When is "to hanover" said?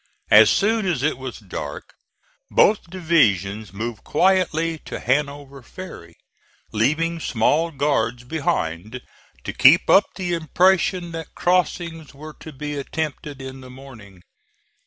4.79-5.61